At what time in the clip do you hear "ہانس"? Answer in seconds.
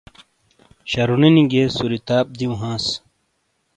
2.61-2.85